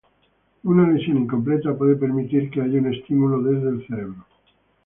[0.63, 4.25] Una lesión incompleta puede permitir que haya un estímulo desde el cerebro.